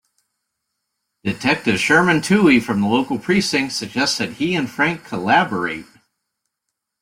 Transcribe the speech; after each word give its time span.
Detective 1.23 1.79
Sherman 1.79 2.21
Touhey 2.21 2.59
from 2.59 2.81
the 2.81 2.87
local 2.87 3.19
precinct 3.19 3.73
suggests 3.73 4.17
that 4.17 4.33
he 4.37 4.55
and 4.55 4.67
Frank 4.67 5.05
collaborate. 5.05 5.85